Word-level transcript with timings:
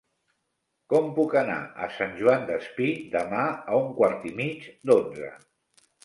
Com 0.91 1.09
puc 1.17 1.33
anar 1.41 1.57
a 1.83 1.89
Sant 1.97 2.15
Joan 2.21 2.47
Despí 2.47 2.87
demà 3.15 3.43
a 3.73 3.77
un 3.81 3.91
quart 3.99 4.25
i 4.31 4.33
mig 4.39 4.65
d'onze? 4.91 5.29